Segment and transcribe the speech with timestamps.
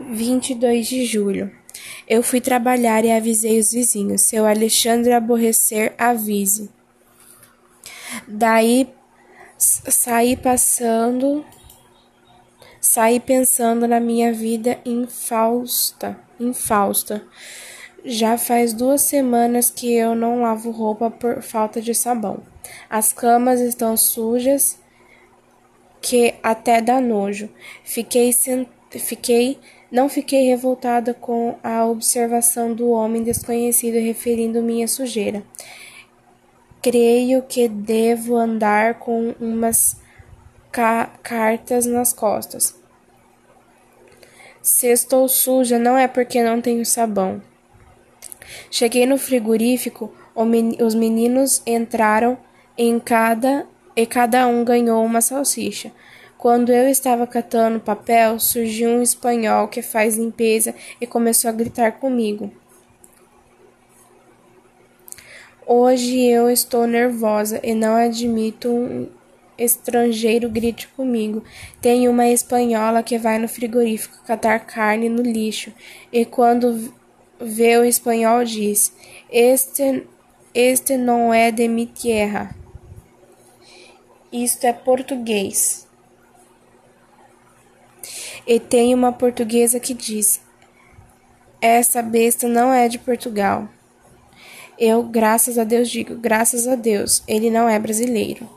[0.00, 1.50] 22 de julho.
[2.08, 4.22] Eu fui trabalhar e avisei os vizinhos.
[4.22, 6.70] Seu Alexandre aborrecer, avise.
[8.28, 8.88] Daí
[9.58, 11.44] saí passando,
[12.80, 17.26] saí pensando na minha vida infausta, infausta.
[18.04, 22.42] Já faz duas semanas que eu não lavo roupa por falta de sabão.
[22.88, 24.78] As camas estão sujas,
[26.02, 27.48] que até dá nojo.
[27.82, 28.30] Fiquei,
[28.90, 29.58] fiquei
[29.94, 35.44] não fiquei revoltada com a observação do homem desconhecido referindo minha sujeira.
[36.82, 39.96] Creio que devo andar com umas
[40.72, 42.74] ca cartas nas costas.
[44.60, 47.40] Se estou suja, não é porque não tenho sabão.
[48.72, 52.36] Cheguei no frigorífico, os meninos entraram
[52.76, 55.92] em cada e cada um ganhou uma salsicha.
[56.44, 61.92] Quando eu estava catando papel, surgiu um espanhol que faz limpeza e começou a gritar
[61.92, 62.52] comigo.
[65.66, 69.08] Hoje eu estou nervosa e não admito um
[69.56, 71.42] estrangeiro grite comigo.
[71.80, 75.72] Tem uma espanhola que vai no frigorífico catar carne no lixo
[76.12, 76.92] e quando
[77.40, 78.92] vê o espanhol diz:
[79.32, 80.06] Este,
[80.52, 82.54] este não é de mi tierra.
[84.30, 85.83] Isto é português.
[88.46, 90.40] E tem uma portuguesa que diz:
[91.60, 93.68] Essa besta não é de Portugal.
[94.78, 98.48] Eu, graças a Deus, digo: graças a Deus, ele não é brasileiro.